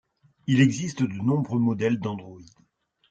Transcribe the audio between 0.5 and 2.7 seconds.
existe de nombreux modèles d'androïdes.